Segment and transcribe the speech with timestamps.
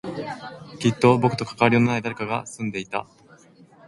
[0.79, 3.05] きっと僕と関わりのない誰かが住んでいた